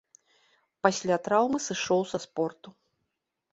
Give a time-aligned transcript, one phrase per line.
[0.87, 2.69] Пасля траўмы сышоў са спорту.